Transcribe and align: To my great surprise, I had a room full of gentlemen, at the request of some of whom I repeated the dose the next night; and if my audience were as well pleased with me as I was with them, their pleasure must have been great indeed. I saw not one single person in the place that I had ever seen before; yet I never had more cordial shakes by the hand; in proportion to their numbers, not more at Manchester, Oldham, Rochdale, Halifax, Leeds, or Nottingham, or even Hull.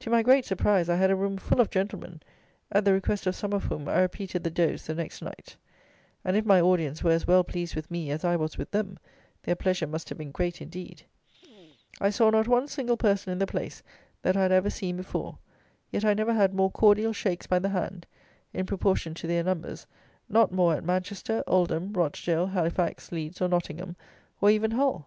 To 0.00 0.10
my 0.10 0.24
great 0.24 0.44
surprise, 0.44 0.88
I 0.88 0.96
had 0.96 1.12
a 1.12 1.14
room 1.14 1.36
full 1.36 1.60
of 1.60 1.70
gentlemen, 1.70 2.20
at 2.72 2.84
the 2.84 2.92
request 2.92 3.28
of 3.28 3.36
some 3.36 3.52
of 3.52 3.62
whom 3.62 3.86
I 3.88 4.00
repeated 4.00 4.42
the 4.42 4.50
dose 4.50 4.86
the 4.88 4.94
next 4.96 5.22
night; 5.22 5.54
and 6.24 6.36
if 6.36 6.44
my 6.44 6.60
audience 6.60 7.04
were 7.04 7.12
as 7.12 7.28
well 7.28 7.44
pleased 7.44 7.76
with 7.76 7.88
me 7.88 8.10
as 8.10 8.24
I 8.24 8.34
was 8.34 8.58
with 8.58 8.72
them, 8.72 8.98
their 9.44 9.54
pleasure 9.54 9.86
must 9.86 10.08
have 10.08 10.18
been 10.18 10.32
great 10.32 10.60
indeed. 10.60 11.04
I 12.00 12.10
saw 12.10 12.28
not 12.30 12.48
one 12.48 12.66
single 12.66 12.96
person 12.96 13.30
in 13.30 13.38
the 13.38 13.46
place 13.46 13.84
that 14.22 14.36
I 14.36 14.42
had 14.42 14.50
ever 14.50 14.68
seen 14.68 14.96
before; 14.96 15.38
yet 15.92 16.04
I 16.04 16.12
never 16.12 16.34
had 16.34 16.52
more 16.54 16.72
cordial 16.72 17.12
shakes 17.12 17.46
by 17.46 17.60
the 17.60 17.68
hand; 17.68 18.04
in 18.52 18.66
proportion 18.66 19.14
to 19.14 19.28
their 19.28 19.44
numbers, 19.44 19.86
not 20.28 20.50
more 20.50 20.74
at 20.74 20.82
Manchester, 20.84 21.44
Oldham, 21.46 21.92
Rochdale, 21.92 22.48
Halifax, 22.48 23.12
Leeds, 23.12 23.40
or 23.40 23.46
Nottingham, 23.46 23.94
or 24.40 24.50
even 24.50 24.72
Hull. 24.72 25.06